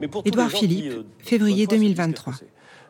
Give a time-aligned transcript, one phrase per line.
[0.00, 2.34] Édouard Philippe, euh, février 2023.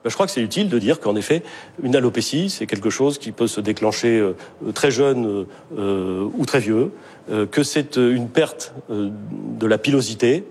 [0.04, 1.42] Ben, je crois que c'est utile de dire qu'en effet,
[1.82, 4.34] une alopécie, c'est quelque chose qui peut se déclencher euh,
[4.74, 6.92] très jeune euh, ou très vieux,
[7.50, 10.44] que c'est une perte de la pilosité,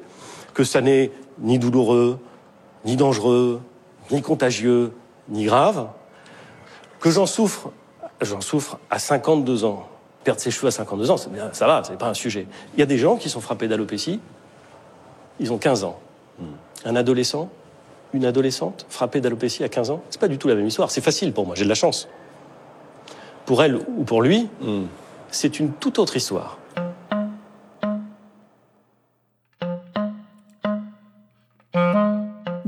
[0.53, 1.09] que ça n'est
[1.39, 2.19] ni douloureux,
[2.85, 3.61] ni dangereux,
[4.11, 4.91] ni contagieux,
[5.27, 5.87] ni grave,
[6.99, 7.71] que j'en souffre,
[8.21, 9.89] j'en souffre à 52 ans.
[10.23, 12.45] Perdre ses cheveux à 52 ans, ça va, c'est pas un sujet.
[12.75, 14.19] Il y a des gens qui sont frappés d'alopécie,
[15.39, 15.99] ils ont 15 ans.
[16.85, 17.49] Un adolescent,
[18.13, 20.91] une adolescente frappée d'alopécie à 15 ans, c'est pas du tout la même histoire.
[20.91, 22.07] C'est facile pour moi, j'ai de la chance.
[23.45, 24.83] Pour elle ou pour lui, hmm.
[25.31, 26.57] c'est une toute autre histoire.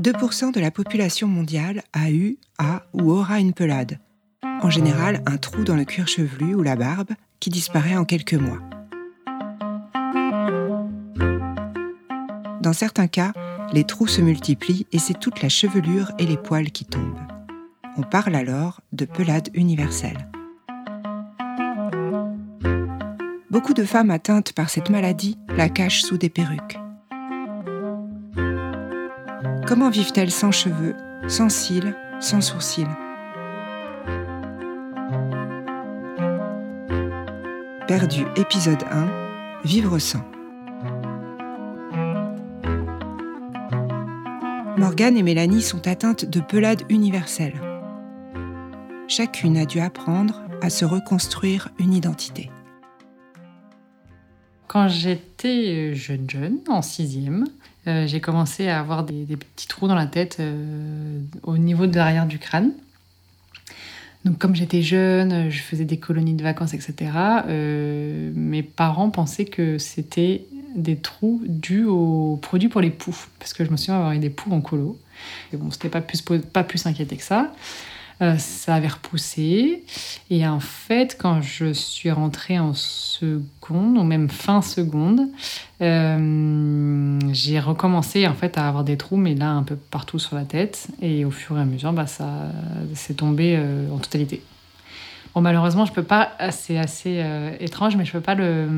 [0.00, 3.98] 2% de la population mondiale a eu, a ou aura une pelade.
[4.42, 8.34] En général, un trou dans le cuir chevelu ou la barbe qui disparaît en quelques
[8.34, 8.60] mois.
[12.62, 13.32] Dans certains cas,
[13.72, 17.20] les trous se multiplient et c'est toute la chevelure et les poils qui tombent.
[17.96, 20.28] On parle alors de pelade universelle.
[23.50, 26.78] Beaucoup de femmes atteintes par cette maladie la cachent sous des perruques.
[29.66, 30.94] Comment vivent-elles sans cheveux,
[31.28, 32.86] sans cils, sans sourcils?
[37.86, 39.08] Perdu épisode 1
[39.64, 40.22] Vivre sans.
[44.80, 47.52] Morgane et Mélanie sont atteintes de pelade universelle.
[49.08, 52.48] Chacune a dû apprendre à se reconstruire une identité.
[54.68, 57.44] Quand j'étais jeune, jeune, en sixième,
[57.88, 61.96] euh, j'ai commencé à avoir des, petits trous dans la tête euh, au niveau de
[61.96, 62.72] l'arrière du crâne.
[64.24, 66.94] Donc comme j'étais jeune, je faisais des colonies de vacances, etc.
[67.48, 73.52] Euh, mes parents pensaient que c'était des trous dus aux produits pour les poux, parce
[73.52, 74.98] que je me souviens avoir eu des poux en colo.
[75.52, 77.52] Et bon, c'était pas plus, pas plus inquiété que ça.
[78.22, 79.82] Euh, ça avait repoussé.
[80.28, 85.22] Et en fait, quand je suis rentrée en seconde, ou même fin seconde,
[85.80, 90.36] euh, j'ai recommencé en fait à avoir des trous, mais là un peu partout sur
[90.36, 90.88] la tête.
[91.00, 92.52] Et au fur et à mesure, bah, ça
[92.94, 94.42] s'est tombé euh, en totalité.
[95.34, 96.32] Bon, malheureusement, je peux pas.
[96.50, 97.24] C'est assez
[97.60, 98.68] étrange, mais je peux pas le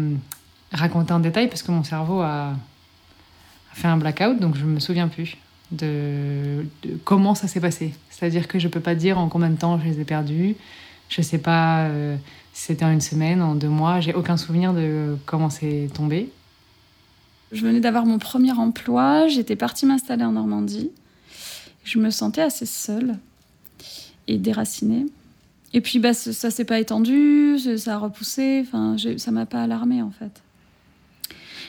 [0.72, 2.54] raconter en détail parce que mon cerveau a,
[3.74, 5.36] fait un blackout, donc je me souviens plus
[5.70, 6.66] de,
[7.04, 7.94] comment ça s'est passé.
[8.10, 10.56] C'est-à-dire que je peux pas dire en combien de temps je les ai perdus.
[11.08, 12.16] Je sais pas euh,
[12.52, 14.00] si c'était en une semaine, en deux mois.
[14.00, 16.30] J'ai aucun souvenir de comment c'est tombé.
[17.52, 19.28] Je venais d'avoir mon premier emploi.
[19.28, 20.90] J'étais partie m'installer en Normandie.
[21.84, 23.18] Je me sentais assez seule
[24.28, 25.06] et déracinée.
[25.74, 28.64] Et puis bah, ça s'est pas étendu, ça a repoussé.
[28.66, 30.42] Enfin, ça m'a pas alarmée en fait.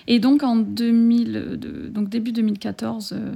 [0.07, 1.59] Et donc en 2000,
[1.91, 3.33] donc début 2014, euh,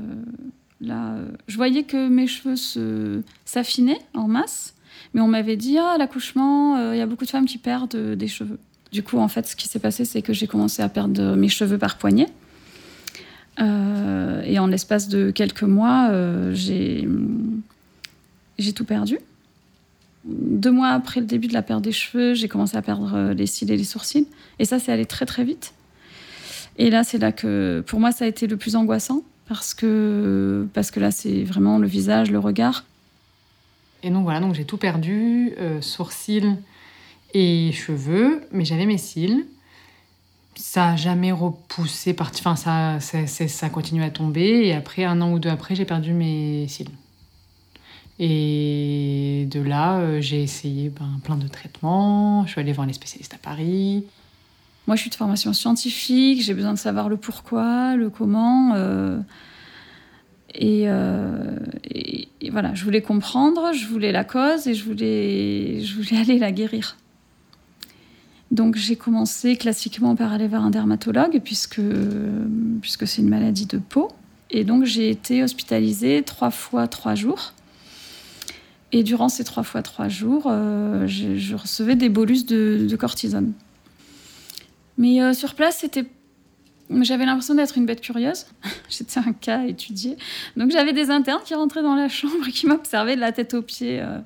[0.81, 4.75] là, euh, je voyais que mes cheveux s'affinaient en masse,
[5.13, 8.15] mais on m'avait dit ah l'accouchement, euh, il y a beaucoup de femmes qui perdent
[8.15, 8.59] des cheveux.
[8.91, 11.49] Du coup, en fait, ce qui s'est passé, c'est que j'ai commencé à perdre mes
[11.49, 12.27] cheveux par poignée.
[13.59, 16.11] et en l'espace de quelques mois,
[16.53, 17.07] j'ai
[18.57, 19.19] j'ai tout perdu.
[20.25, 23.45] Deux mois après le début de la perte des cheveux, j'ai commencé à perdre les
[23.45, 24.27] cils et les sourcils.
[24.59, 25.73] Et ça, c'est allé très très vite.
[26.77, 30.67] Et là, c'est là que, pour moi, ça a été le plus angoissant parce que,
[30.73, 32.83] parce que là, c'est vraiment le visage, le regard.
[34.03, 36.55] Et donc voilà, donc j'ai tout perdu, euh, sourcils
[37.33, 39.45] et cheveux, mais j'avais mes cils.
[40.55, 44.65] Ça n'a jamais repoussé, parti, enfin ça, ça, ça continue à tomber.
[44.67, 46.89] Et après, un an ou deux après, j'ai perdu mes cils.
[48.19, 52.45] Et de là, euh, j'ai essayé ben, plein de traitements.
[52.45, 54.05] Je suis allée voir les spécialistes à Paris.
[54.87, 58.73] Moi, je suis de formation scientifique, j'ai besoin de savoir le pourquoi, le comment.
[58.73, 59.19] Euh,
[60.61, 66.17] euh, et, voilà, je voulais comprendre, je voulais la cause et je voulais, je voulais
[66.21, 66.95] aller la guérir.
[68.49, 71.81] Donc j'ai commencé classiquement par aller voir un dermatologue puisque,
[72.81, 74.09] puisque c'est une maladie de peau.
[74.49, 77.51] Et donc j'ai été hospitalisée trois fois trois jours.
[78.93, 83.51] Et durant ces trois fois trois jours, euh, je, recevais des bolus de cortisone.
[84.97, 86.05] Mais euh, sur place, c'était
[87.01, 88.45] j'avais l'impression d'être une bête curieuse.
[88.89, 90.17] J'étais un cas à étudier.
[90.55, 93.53] Donc j'avais des internes qui rentraient dans la chambre et qui m'observaient de la tête
[93.53, 94.19] aux pieds, euh,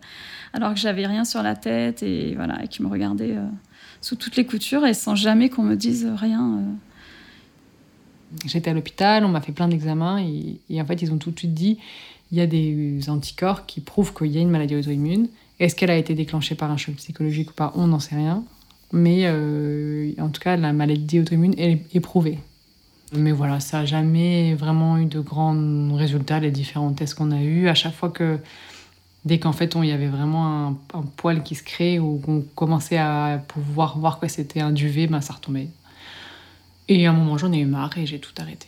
[0.53, 3.47] alors que j'avais rien sur la tête et voilà, et qui me regardaient euh,
[4.01, 6.61] sous toutes les coutures et sans jamais qu'on me dise rien.
[8.45, 11.31] J'étais à l'hôpital, on m'a fait plein d'examens et, et, en fait ils ont tout
[11.31, 11.79] de suite dit
[12.31, 15.27] il y a des anticorps qui prouvent qu'il y a une maladie auto-immune.
[15.59, 17.73] Est-ce qu'elle a été déclenchée par un choc psychologique ou pas?
[17.75, 18.45] On n'en sait rien
[18.91, 22.39] mais euh, en tout cas, la maladie auto-immune est éprouvée.
[23.13, 27.41] Mais voilà, ça n'a jamais vraiment eu de grands résultats, les différents tests qu'on a
[27.41, 27.67] eus.
[27.67, 28.39] À chaque fois que,
[29.25, 32.97] dès qu'en fait, il y avait vraiment un, poil qui se crée ou qu'on commençait
[32.97, 35.67] à pouvoir voir que c'était un duvet, ben, ça retombait.
[36.87, 38.67] Et à un moment, j'en ai eu marre et j'ai tout arrêté.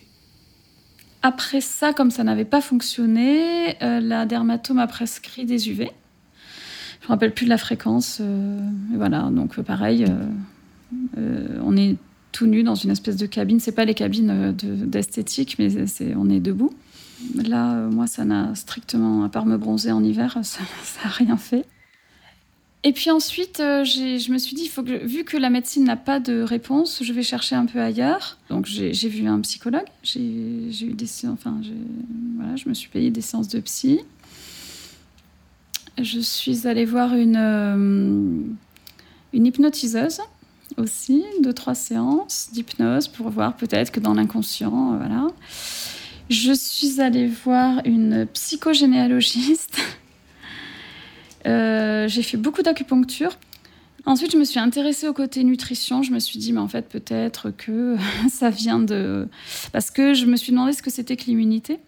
[1.21, 5.89] Après ça, comme ça n'avait pas fonctionné, euh, la dermatome a prescrit des UV.
[7.03, 8.19] Je me rappelle plus de la fréquence.
[8.21, 8.57] Euh,
[8.95, 10.05] voilà, donc pareil,
[11.17, 11.97] euh, on est
[12.31, 13.59] tout nu dans une espèce de cabine.
[13.59, 15.67] C'est pas les cabines d'esthétique, mais
[16.15, 16.73] on est debout.
[17.35, 20.61] Là, moi, ça n'a strictement, à part me bronzer en hiver, ça
[21.03, 21.65] n'a rien fait.
[22.85, 24.71] Et puis ensuite, euh, je me suis dit,
[25.03, 28.37] vu que la médecine n'a pas de réponse, je vais chercher un peu ailleurs.
[28.49, 31.59] Donc j'ai vu un psychologue, j'ai eu des enfin,
[32.37, 33.99] voilà, je me suis payé des séances de psy.
[36.01, 38.41] Je suis allée voir une, euh,
[39.33, 40.21] une hypnotiseuse
[40.77, 45.27] aussi, deux, trois séances d'hypnose pour voir peut-être que dans l'inconscient, euh, voilà.
[46.29, 49.77] Je suis allée voir une psychogénéalogiste
[51.47, 53.37] euh, j'ai fait beaucoup d'acupuncture.
[54.05, 56.03] Ensuite, je me suis intéressée au côté nutrition.
[56.03, 57.95] Je me suis dit, mais en fait, peut-être que
[58.29, 59.27] ça vient de.
[59.71, 61.79] Parce que je me suis demandé ce que c'était que l'immunité.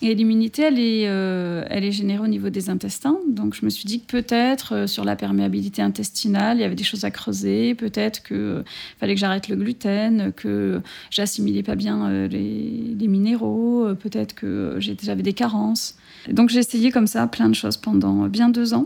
[0.00, 3.18] Et l'immunité, elle, est, euh, elle est générée au niveau des intestins.
[3.28, 6.76] Donc, je me suis dit que peut-être euh, sur la perméabilité intestinale, il y avait
[6.76, 7.74] des choses à creuser.
[7.74, 8.62] Peut-être qu'il
[9.00, 10.80] fallait que j'arrête le gluten, que
[11.10, 13.88] j'assimilais pas bien les, les minéraux.
[13.98, 15.96] Peut-être que j'avais des carences.
[16.28, 18.84] Donc j'ai essayé comme ça plein de choses pendant bien deux ans.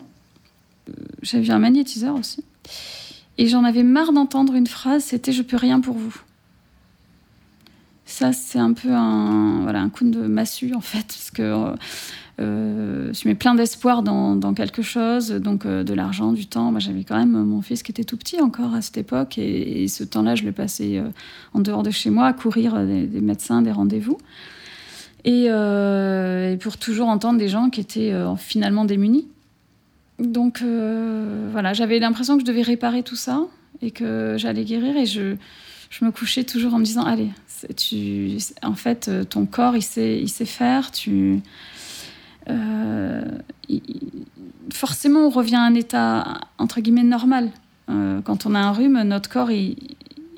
[0.89, 0.93] Euh,
[1.23, 2.45] j'avais un magnétiseur aussi.
[3.39, 6.21] Et j'en avais marre d'entendre une phrase, c'était je peux rien pour vous.
[8.13, 11.75] Ça, c'est un peu un, voilà, un coup de massue en fait, parce que
[12.41, 16.71] euh, je mets plein d'espoir dans, quelque chose, donc euh, de l'argent, du temps.
[16.71, 19.89] Moi, j'avais quand même mon fils qui était tout petit encore à cette époque, et,
[19.89, 21.03] ce temps-là, je le passais
[21.55, 24.19] en dehors de chez moi à courir des médecins, des rendez-vous.
[25.27, 29.29] Euh, et, pour toujours entendre des gens qui étaient euh, finalement démunis.
[30.19, 33.47] Donc euh, voilà, j'avais l'impression que je devais réparer tout ça
[33.81, 35.37] et que j'allais guérir et je,
[35.93, 37.31] je, me couchais toujours en me disant allez,
[37.77, 41.41] tu, en fait ton corps il sait, il sait faire, tu
[44.73, 47.51] forcément on revient à un état entre guillemets normal.
[47.87, 49.77] quand on a un rhume, notre corps il,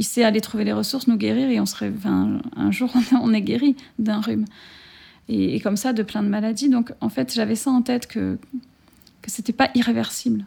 [0.00, 2.92] sait aller trouver les ressources, nous guérir, et on serait, un jour,
[3.22, 4.44] on est guéri d'un rhume.
[5.28, 6.68] Et, comme ça, de plein de maladies.
[6.68, 8.38] Donc, en fait, j'avais ça en tête que,
[9.22, 10.44] que c'était pas irréversible.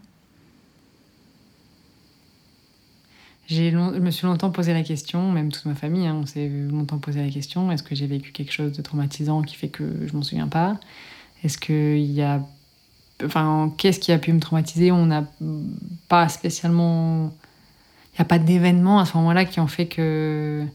[3.47, 6.49] J'ai je me suis longtemps posé la question, même toute ma famille, hein, on s'est
[6.49, 10.05] longtemps posé la question est-ce que j'ai vécu quelque chose de traumatisant qui fait que
[10.05, 10.79] je m'en souviens pas?
[11.43, 12.41] Est-ce qu'il y a.
[13.23, 14.91] Enfin, qu'est-ce qui a pu me traumatiser?
[14.91, 15.23] On n'a
[16.09, 17.31] pas spécialement
[18.17, 20.65] n'y a pas d'événements à ce moment-là qui ont fait que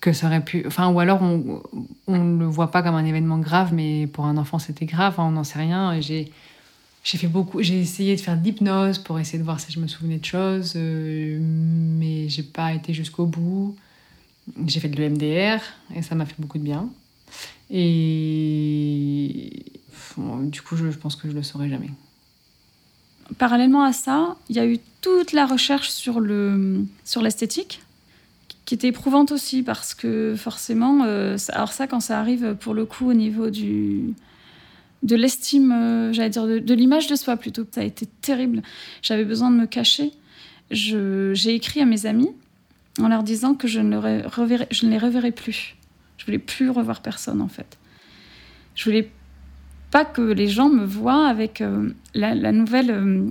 [0.00, 1.62] que ça aurait pu enfin ou alors on
[2.06, 5.24] on le voit pas comme un événement grave mais pour un enfant c'était grave hein,
[5.28, 6.32] on n'en sait rien j'ai
[7.06, 9.78] j'ai fait beaucoup j'ai essayé de faire de l'hypnose pour essayer de voir si je
[9.78, 13.76] me souvenais de choses euh, mais j'ai pas été jusqu'au bout.
[14.66, 15.60] J'ai fait de l'EMDR
[15.94, 16.88] et ça m'a fait beaucoup de bien.
[17.70, 19.52] Et
[20.16, 21.90] du coup je, pense que je le saurai jamais.
[23.38, 27.82] Parallèlement à ça, il y a eu toute la recherche sur le sur l'esthétique
[28.64, 32.84] qui était éprouvante aussi parce que forcément, euh, alors ça quand ça arrive pour le
[32.84, 34.14] coup au niveau du
[35.02, 38.62] de l'estime, euh, j'allais dire de, l'image de soi plutôt, ça a été terrible.
[39.02, 40.12] J'avais besoin de me cacher.
[40.70, 42.30] J'ai écrit à mes amis
[43.00, 45.76] en leur disant que je ne, reverrai, je ne les reverrai plus.
[46.18, 47.78] Je voulais plus revoir personne en fait.
[48.74, 49.10] Je voulais
[49.90, 53.28] pas que les gens me voient avec euh, la, nouvelle, euh,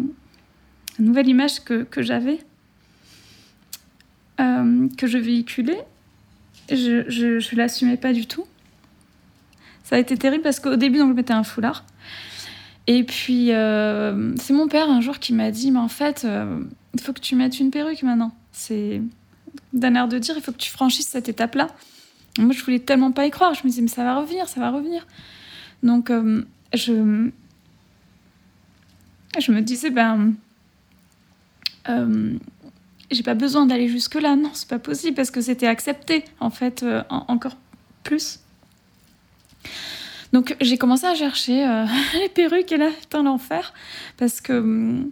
[0.99, 2.39] nouvelle image que, que j'avais,
[4.37, 5.83] que je véhiculais.
[6.69, 8.45] Je, je l'assumais pas du tout.
[9.85, 11.85] Ça a été terrible parce qu'au début, donc, je mettais un foulard.
[12.87, 16.27] Et puis, c'est mon père un jour qui m'a dit Mais en fait,
[16.93, 18.35] il faut que tu mettes une perruque maintenant.
[18.51, 19.01] C'est
[19.73, 21.67] d'un air de dire Il faut que tu franchisses cette étape-là.
[22.37, 23.53] Moi, je voulais tellement pas y croire.
[23.53, 25.07] Je me disais Mais ça va revenir, ça va revenir.
[25.85, 27.29] Donc, euh, je,
[29.39, 30.33] je me disais, ben,
[31.89, 32.37] euh,
[33.11, 34.35] j'ai pas besoin d'aller jusque-là.
[34.35, 37.57] Non, c'est pas possible parce que c'était accepté, en fait, euh, encore
[38.03, 38.39] plus.
[40.33, 41.65] Donc, j'ai commencé à chercher
[42.13, 43.73] les perruques et là, c'est un enfer
[44.17, 45.03] parce que.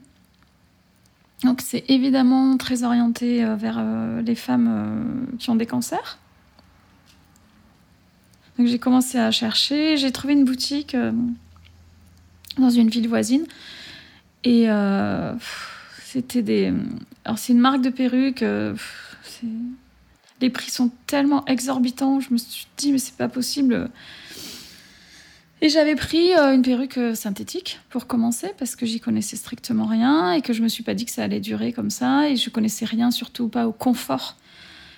[1.44, 3.84] donc, c'est évidemment très orienté vers
[4.26, 6.18] les femmes qui ont des cancers.
[8.58, 11.12] Donc j'ai commencé à chercher, j'ai trouvé une boutique euh,
[12.58, 13.46] dans une ville voisine
[14.44, 15.34] et euh,
[16.04, 16.72] c'était des.
[17.26, 18.44] Alors c'est une marque de perruques.
[18.44, 18.76] Euh,
[20.40, 22.20] les prix sont tellement exorbitants.
[22.20, 23.90] Je me suis dit, mais c'est pas possible.
[25.64, 29.86] Et j'avais pris euh, une perruque euh, synthétique pour commencer parce que j'y connaissais strictement
[29.86, 32.36] rien et que je me suis pas dit que ça allait durer comme ça et
[32.36, 34.36] je connaissais rien surtout pas au confort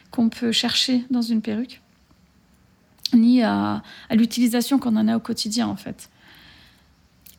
[0.09, 1.81] qu'on peut chercher dans une perruque
[3.13, 6.09] ni à, l'utilisation qu'on en a au quotidien en fait.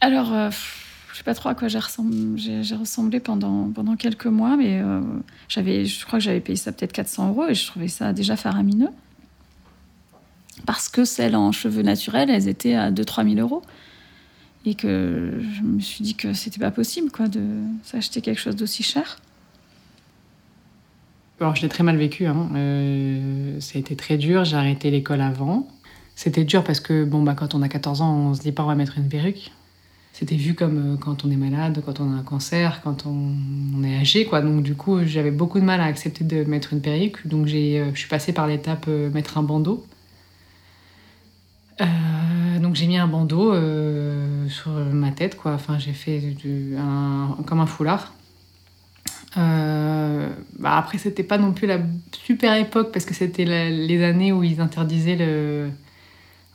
[0.00, 0.50] Alors euh,
[1.10, 4.80] je sais pas trop à quoi j'ai ressemblé, pendant, quelques mois mais
[5.48, 8.36] j'avais je crois que j'avais payé ça peut-être 400 euros et je trouvais ça déjà
[8.36, 8.90] faramineux
[10.64, 13.62] parce que celles en cheveux naturels, elles étaient à 2-3 000 euros.
[14.64, 17.40] Et que je me suis dit que c'était pas possible quoi, de
[17.84, 19.18] s'acheter quelque chose d'aussi cher.
[21.40, 22.26] Alors, je l'ai très mal vécu.
[22.26, 22.48] Hein.
[22.54, 24.44] Euh, ça a été très dur.
[24.44, 25.68] J'ai arrêté l'école avant.
[26.14, 28.64] C'était dur parce que bon, bah, quand on a 14 ans, on se dit pas
[28.64, 29.52] on va mettre une perruque.
[30.14, 33.84] C'était vu comme euh, quand on est malade, quand on a un cancer, quand on,
[33.84, 34.24] est âgé.
[34.24, 34.40] Quoi.
[34.40, 37.26] Donc, du coup, j'avais beaucoup de mal à accepter de mettre une perruque.
[37.26, 39.86] Donc, euh, je suis passée par l'étape mettre un bandeau.
[41.80, 45.52] Euh, donc j'ai mis un bandeau euh, sur ma tête, quoi.
[45.52, 46.22] Enfin, j'ai fait
[47.46, 48.14] comme un foulard.
[49.36, 51.78] Euh, bah après, c'était pas non plus la
[52.12, 55.70] super époque parce que c'était les années où ils interdisaient le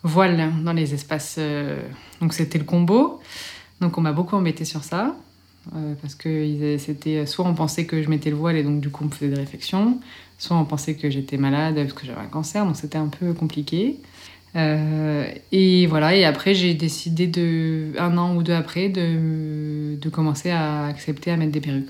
[0.02, 1.38] voile dans les espaces.
[2.20, 3.20] donc c'était le combo.
[3.80, 5.14] Donc on m'a beaucoup embêté sur ça.
[6.00, 9.04] parce que c'était soit on pensait que je mettais le voile et donc du coup
[9.04, 10.00] on me faisait des réflexions,
[10.38, 13.32] soit on pensait que j'étais malade parce que j'avais un cancer, donc c'était un peu
[13.32, 14.00] compliqué.
[14.54, 20.08] Euh, et voilà, et après j'ai décidé de, un an ou deux après de, de
[20.10, 21.88] commencer à accepter à mettre des perruques.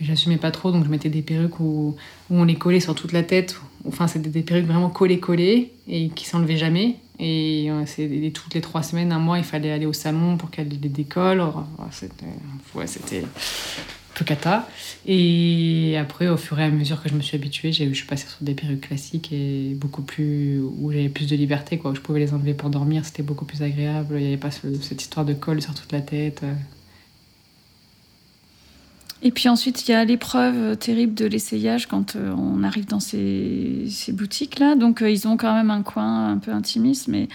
[0.00, 1.96] J'assumais pas trop, donc je mettais des perruques où,
[2.30, 3.60] on les collait sur toute la tête.
[3.86, 6.96] Enfin, c'était des perruques vraiment collées-collées et qui s'enlevaient jamais.
[7.18, 10.68] Et c'est toutes les trois semaines, un mois, il fallait aller au salon pour qu'elle
[10.68, 11.42] les décolle.
[11.90, 12.24] C'était
[12.74, 12.86] ouais,
[14.24, 14.68] cata.
[15.06, 18.26] Et après, au fur et à mesure que je me suis habituée, je suis passée
[18.26, 20.60] sur des perruques classiques et beaucoup plus.
[20.60, 21.90] où j'avais plus de liberté, quoi.
[21.90, 24.16] Où je pouvais les enlever pour dormir, c'était beaucoup plus agréable.
[24.16, 26.42] Il n'y avait pas cette histoire de colle sur toute la tête.
[29.22, 33.00] Et puis ensuite, il y a l'épreuve terrible de l'essayage quand euh, on arrive dans
[33.00, 34.76] ces, ces boutiques-là.
[34.76, 37.28] Donc, euh, ils ont quand même un coin un peu intimiste, mais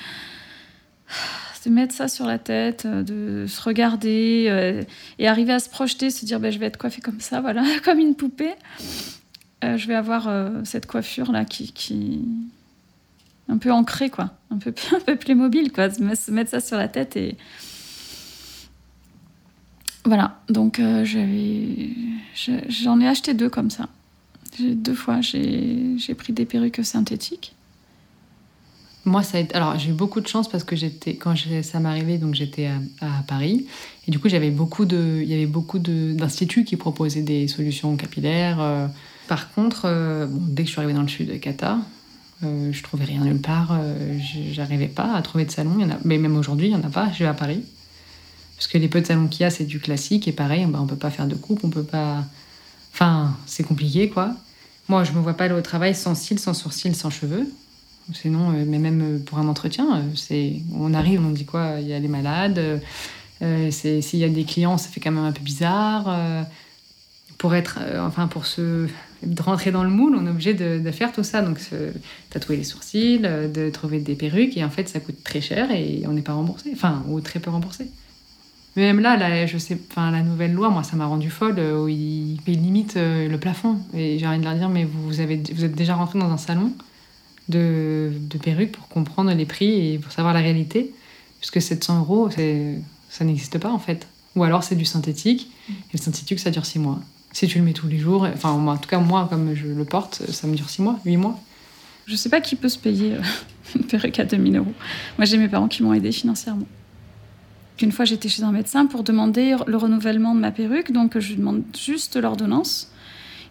[1.66, 4.84] de mettre ça sur la tête, euh, de se regarder euh,
[5.20, 7.64] et arriver à se projeter, se dire ben, je vais être coiffée comme ça, voilà,
[7.84, 8.54] comme une poupée.
[9.64, 10.30] Euh, je vais avoir
[10.64, 12.24] cette coiffure là qui, qui
[13.48, 16.78] un peu ancrée quoi, un peu un peu plus mobile quoi, se mettre ça sur
[16.78, 17.38] la tête et
[20.04, 20.40] voilà.
[20.50, 21.90] Donc j'avais
[22.68, 23.88] j'en ai acheté deux comme ça.
[24.60, 27.55] Deux fois j'ai pris des perruques synthétiques
[29.06, 32.18] moi, ça alors j'ai eu beaucoup de chance parce que j'étais quand ça m'est arrivé,
[32.18, 32.70] donc j'étais
[33.02, 33.68] à, Paris
[34.08, 37.96] et du coup j'avais beaucoup de, il y avait beaucoup d'instituts qui proposaient des solutions
[37.96, 38.60] capillaires.
[38.60, 38.88] Euh.
[39.28, 41.78] Par contre, euh, dès que je suis arrivée dans le sud de Qatar,
[42.44, 43.80] euh, je trouvais rien nulle part.
[44.52, 45.76] J'arrivais pas à trouver de salon.
[45.78, 47.12] Il y en a, mais même aujourd'hui, il y en a pas.
[47.14, 47.64] Je vais à Paris
[48.56, 50.80] parce que les peu de salons qu'il y a, c'est du classique et pareil, bah,
[50.82, 52.24] on peut pas faire de coupe, on peut pas.
[52.94, 54.36] Enfin, c'est compliqué quoi.
[54.88, 57.48] Moi, je me vois pas aller au travail sans cils, sans sourcils, sans cheveux.
[58.14, 61.78] Sinon, euh, mais même euh, pour un entretien, euh, c'est on arrive, on dit quoi
[61.80, 62.82] Il y a les malades.
[63.42, 66.46] S'il y a des clients, ça fait quand même un peu bizarre.
[67.38, 68.88] pour être, enfin pour se
[69.40, 71.42] rentrer dans le moule, on est obligé de, faire tout ça.
[71.42, 71.60] Donc
[72.30, 76.04] tatouer les sourcils, de trouver des perruques, et en fait, ça coûte très cher et
[76.08, 77.88] on n'est pas remboursé, enfin ou très peu remboursé.
[78.78, 81.60] Mais même là, là je sais, enfin la nouvelle loi, moi, ça m'a rendu folle
[81.60, 83.78] où ils, limitent le plafond.
[83.94, 86.38] Et j'ai envie de leur dire, mais vous, avez, vous êtes déjà rentré dans un
[86.38, 86.72] salon
[87.50, 88.12] de,
[88.42, 90.94] perruques pour comprendre les prix et pour savoir la réalité.
[91.40, 92.30] Puisque 700 euros,
[93.10, 94.08] ça n'existe pas en fait.
[94.36, 97.00] Ou alors c'est du synthétique, et le synthétique ça dure 6 mois.
[97.32, 99.86] Si tu le mets tous les jours, enfin en tout cas moi comme je le
[99.86, 101.40] porte, ça me dure 6 mois, 8 mois.
[102.06, 103.22] Je sais pas qui peut se payer euh,
[103.76, 104.74] une perruque à 2000 euros.
[105.18, 106.68] Moi j'ai mes parents qui m'ont aidé financièrement.
[107.82, 111.30] Une fois j'étais chez un médecin pour demander le renouvellement de ma perruque, donc je
[111.30, 112.92] lui demande juste l'ordonnance.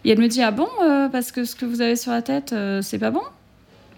[0.03, 2.21] Et elle me dit Ah bon, euh, parce que ce que vous avez sur la
[2.21, 3.23] tête, euh, c'est pas bon?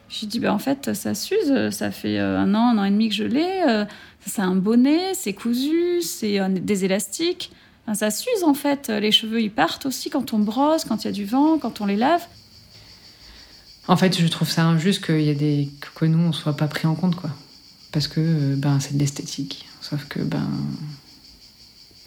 [0.09, 2.91] Je dis, ben, en fait, ça s'use, ça fait euh, un an, un an et
[2.91, 3.63] demi que je l'ai.
[3.67, 3.85] Euh,
[4.25, 7.51] c'est un bonnet, c'est cousu, c'est euh, des élastiques.
[7.93, 8.89] ça s'use en fait.
[8.89, 11.81] Les cheveux, ils partent aussi quand on brosse, quand il y a du vent, quand
[11.81, 12.25] on les lave.
[13.87, 15.69] En fait, je trouve ça injuste qu'il y ait des...
[15.95, 17.29] que nous, on soit pas pris en compte, quoi.
[17.93, 19.65] Parce que ben, c'est de l'esthétique.
[19.81, 20.47] Sauf que, ben.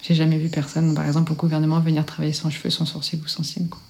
[0.03, 3.29] J'ai jamais vu personne, par exemple, au gouvernement, venir travailler sans cheveux, sans sourcils ou
[3.29, 3.81] sans cils, quoi.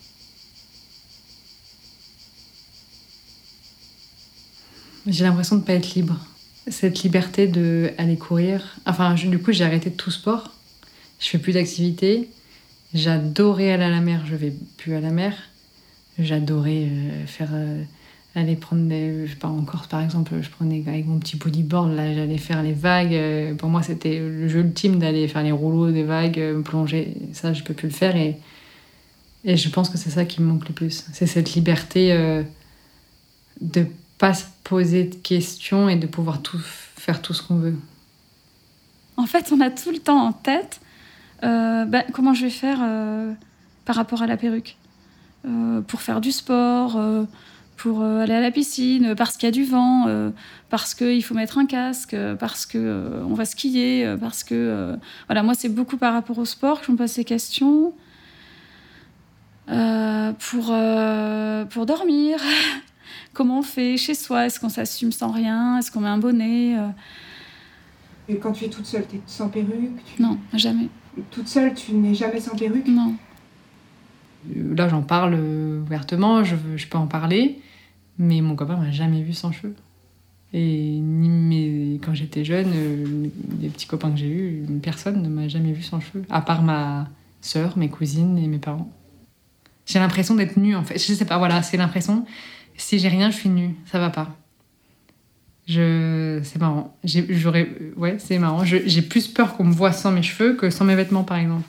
[5.06, 6.16] J'ai l'impression de ne pas être libre.
[6.68, 8.76] Cette liberté de aller courir.
[8.86, 10.52] Enfin, du coup, j'ai arrêté tout sport.
[11.18, 12.28] Je fais plus d'activité.
[12.92, 15.34] J'adorais aller à la mer, je vais plus à la mer.
[16.18, 17.82] J'adorais euh, faire euh,
[18.34, 19.26] aller prendre des.
[19.26, 22.36] Je sais pas, en Corse par exemple, je prenais avec mon petit bodyboard, là, j'allais
[22.36, 23.14] faire les vagues.
[23.14, 27.14] Euh, Pour moi, c'était le jeu ultime d'aller faire les rouleaux des vagues, me plonger.
[27.32, 28.16] Ça, je peux plus le faire.
[28.16, 28.36] Et,
[29.44, 31.06] et je pense que c'est ça qui me manque le plus.
[31.12, 32.12] C'est cette liberté
[33.60, 33.86] de
[34.20, 37.74] pas se poser de questions et de pouvoir tout, faire tout ce qu'on veut.
[39.16, 40.80] En fait, on a tout le temps en tête
[41.42, 43.32] euh, ben, comment je vais faire euh,
[43.86, 44.76] par rapport à la perruque.
[45.46, 47.00] Euh, pour faire du sport,
[47.78, 50.06] pour aller à la piscine, parce qu'il y a du vent,
[50.68, 54.98] parce qu'il faut mettre un casque, parce euh, on va skier, parce que
[55.28, 57.94] voilà, moi c'est beaucoup par rapport au sport que je me pose ces questions.
[59.66, 60.66] Pour
[61.86, 62.38] dormir,
[63.32, 64.46] comment on fait chez soi?
[64.46, 65.78] Est-ce qu'on s'assume sans rien?
[65.78, 66.88] Est-ce qu'on met un bonnet Euh,
[68.28, 70.88] Et quand tu es toute seule, tu es sans perruque tu- Non, jamais.
[71.30, 72.86] Toute seule, tu n'es jamais sans perruque?
[72.86, 73.14] Non.
[74.56, 77.60] Euh, Là, j'en parle euh, ouvertement, je, veux- je peux en parler,
[78.18, 79.74] mais mon copain m'a jamais vu sans cheveux.
[80.52, 85.46] Et ni mes- quand j'étais jeune, les petits copains que j'ai eus, personne ne m'a
[85.48, 87.08] jamais vu sans cheveux, à part ma
[87.40, 88.90] sœur, mes cousines et mes parents.
[89.86, 90.98] J'ai l'impression d'être nue en fait.
[90.98, 92.24] Je sais pas, voilà, c'est l'impression.
[92.76, 94.36] Si j'ai rien, je suis nue, ça va pas.
[95.66, 96.40] Je...
[96.42, 96.96] C'est marrant.
[97.04, 97.68] J'aurais...
[97.96, 98.64] Ouais, c'est marrant.
[98.64, 101.66] J'ai plus peur qu'on me voit sans mes cheveux que sans mes vêtements, par exemple.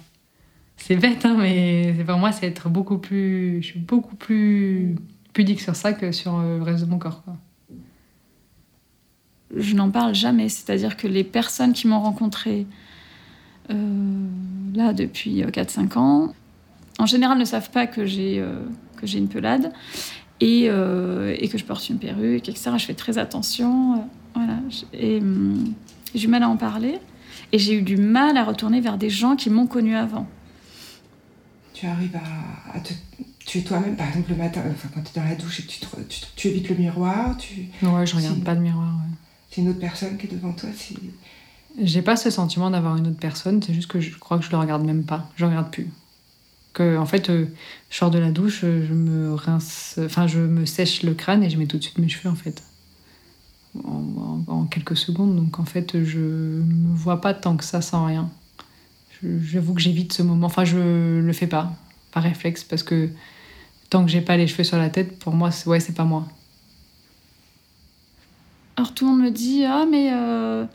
[0.78, 3.62] C'est bête, hein, mais pour moi, c'est être beaucoup plus.
[3.62, 4.96] Je suis beaucoup plus
[5.34, 7.24] pudique sur ça que sur euh, le reste de mon corps.
[7.24, 7.36] Quoi.
[9.56, 10.50] je n'en parle jamais.
[10.50, 12.66] C'est-à-dire que les personnes qui m'ont rencontrée
[13.70, 14.28] euh,
[14.74, 16.34] là depuis 4-5 ans,
[16.98, 18.62] en général ne savent pas que j'ai euh,
[19.04, 19.72] j'ai une pelade
[20.42, 22.72] et, euh, et que je porte une perruque, etc.
[22.78, 23.94] Je fais très attention.
[23.94, 23.98] euh,
[24.36, 24.58] voilà.
[24.94, 25.74] Et hum,
[26.14, 27.00] j'ai eu mal à en parler.
[27.54, 30.28] Et j'ai eu du mal à retourner vers des gens qui m'ont connue avant.
[31.74, 32.94] Tu arrives à, à te.
[33.46, 35.64] Tu es toi-même, par exemple, le matin, enfin, quand tu es dans la douche et
[35.64, 38.86] que tu, te- tu, tu évites le miroir, tu, Ouais, je regarde pas de miroir.
[38.88, 39.16] ouais.
[39.50, 40.70] c'est une autre personne qui est devant toi.
[40.76, 40.96] c'est-
[41.82, 44.52] J'ai pas ce sentiment d'avoir une autre personne, c'est juste que je crois que je
[44.52, 45.30] le regarde même pas.
[45.36, 45.90] Je regarde plus.
[46.74, 47.46] Que, en fait, euh,
[47.90, 50.00] je sors de la douche, je me rince.
[50.04, 52.36] Enfin, je me sèche le crâne et je mets tout de suite mes cheveux, en
[52.36, 52.64] fait.
[53.84, 55.36] En, quelques secondes.
[55.36, 58.30] Donc, en fait, je me vois pas tant que ça sans rien.
[59.24, 60.48] J'avoue que j'évite ce moment.
[60.48, 61.74] Enfin, je le fais pas,
[62.12, 63.10] par réflexe, parce que
[63.90, 66.28] tant que j'ai pas les cheveux sur la tête, pour moi, ouais, c'est pas moi.
[68.78, 70.66] Alors tout le monde me dit ah mais euh,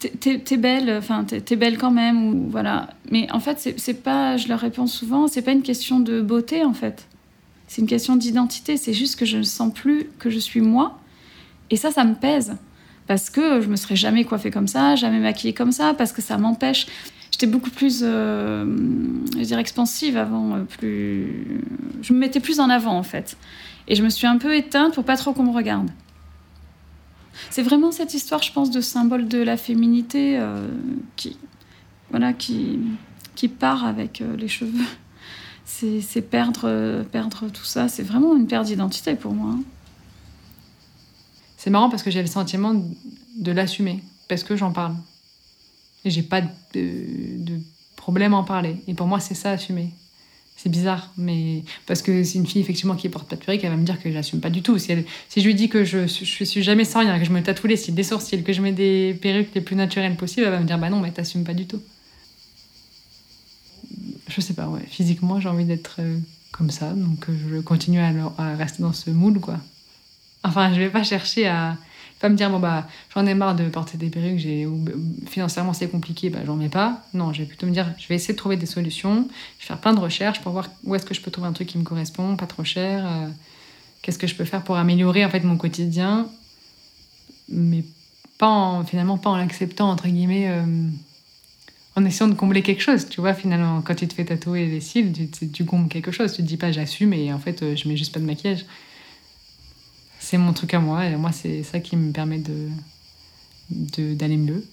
[0.00, 2.90] t'es- belle, enfin t'es belle quand même ou voilà.
[3.10, 6.64] Mais en fait c'est pas, je leur réponds souvent, c'est pas une question de beauté
[6.64, 7.06] en fait.
[7.68, 8.76] C'est une question d'identité.
[8.76, 10.98] C'est juste que je ne sens plus que je suis moi.
[11.70, 12.56] Et ça, ça me pèse
[13.06, 16.20] parce que je me serais jamais coiffée comme ça, jamais maquillée comme ça, parce que
[16.20, 16.86] ça m'empêche.
[17.30, 18.64] J'étais beaucoup plus, euh,
[19.36, 21.58] je dirais, expansive avant, euh, plus.
[22.02, 23.36] Je me mettais plus en avant en fait.
[23.86, 25.90] Et je me suis un peu éteinte pour pas trop qu'on me regarde.
[27.50, 30.68] C'est vraiment cette histoire, je pense, de symbole de la féminité euh,
[31.16, 31.36] qui,
[32.10, 32.78] voilà, qui,
[33.34, 34.84] qui part avec euh, les cheveux.
[35.64, 37.88] C'est perdre, euh, perdre tout ça.
[37.88, 39.52] C'est vraiment une perte d'identité pour moi.
[39.52, 39.62] hein.
[41.56, 42.84] C'est marrant parce que j'ai le sentiment de,
[43.36, 44.96] de l'assumer, parce que j'en parle.
[46.04, 47.60] Et j'ai pas de, de
[47.96, 48.82] problème à en parler.
[48.88, 49.90] Et pour moi, c'est ça, assumer.
[50.62, 53.70] C'est bizarre, mais parce que c'est une fille effectivement qui porte pas de perruque, elle
[53.70, 54.76] va me dire que j'assume pas du tout.
[54.76, 54.94] Si,
[55.34, 57.94] je lui dis que je, suis jamais sans rien, que je me tatoue les cils,
[57.94, 60.76] des sourcils, que je mets des perruques les plus naturelles possibles, elle va me dire
[60.78, 61.80] bah non, mais t'assumes pas du tout.
[64.28, 64.82] Je sais pas, ouais.
[64.86, 66.18] Physiquement, j'ai envie d'être euh,
[66.52, 69.56] comme ça, donc euh, je continue à, à rester dans ce moule, quoi.
[70.44, 71.78] Enfin, je vais pas chercher à
[72.20, 74.68] pas me dire bon bah j'en ai marre de porter des perruques, j'ai
[75.26, 77.02] financièrement c'est compliqué, bah j'en mets pas.
[77.14, 79.26] Non, je vais plutôt me dire je vais essayer de trouver des solutions,
[79.58, 81.52] je vais faire plein de recherches pour voir où est-ce que je peux trouver un
[81.52, 83.04] truc qui me correspond, pas trop cher.
[83.06, 83.28] euh,
[84.02, 86.28] Qu'est-ce que je peux faire pour améliorer en fait mon quotidien,
[87.48, 87.84] mais
[88.38, 90.48] pas en, finalement pas en l'acceptant entre guillemets.
[90.48, 90.64] euh,
[91.96, 94.80] en essayant de combler quelque chose, tu vois, finalement, quand tu te fais tatouer les
[94.80, 96.32] cils, tu, tu- tu combles quelque chose.
[96.32, 98.64] Tu te dis pas j'assume et en fait, euh, je mets juste pas de maquillage.
[100.30, 102.68] C'est mon truc à moi et moi, c'est ça qui me permet de
[104.14, 104.64] d'aller mieux.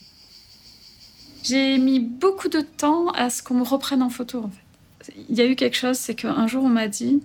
[1.41, 5.13] J'ai mis beaucoup de temps à ce qu'on me reprenne en photo, en fait.
[5.30, 7.24] Il y a eu quelque chose, c'est qu'un jour, on m'a dit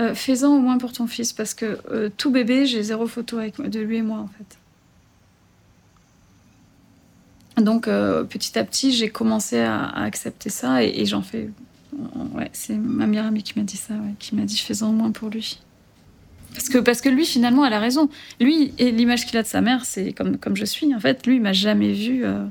[0.00, 3.38] euh, fais-en au moins pour ton fils, parce que euh, tout bébé, j'ai zéro photo
[3.38, 4.58] avec, de lui et moi, en fait.
[7.60, 11.50] Donc, euh, petit à petit, j'ai commencé à, accepter ça et, j'en fais.
[12.34, 15.10] Ouais, c'est ma meilleure amie qui m'a dit ça, qui m'a dit fais-en au moins
[15.10, 15.58] pour lui.
[16.54, 18.08] Parce que, parce que lui, finalement, elle a raison.
[18.40, 20.94] Lui, et l'image qu'il a de sa mère, c'est comme, comme je suis.
[20.94, 22.44] En fait, lui, il m'a jamais vue euh,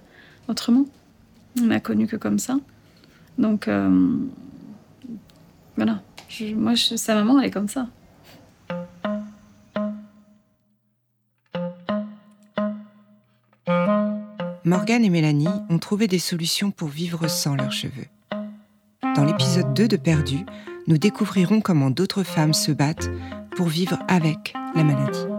[0.47, 0.85] autrement.
[1.55, 2.57] Il m'a connue que comme ça.
[3.37, 4.17] Donc, euh,
[5.75, 6.01] voilà.
[6.55, 7.87] Moi, sa maman, elle est comme ça.
[14.67, 18.07] Morgane et Mélanie ont trouvé des solutions pour vivre sans leurs cheveux.
[19.15, 20.39] Dans l'épisode 2 de Perdu,
[20.87, 23.09] nous découvrirons comment d'autres femmes se battent
[23.57, 25.36] pour vivre avec la maladie.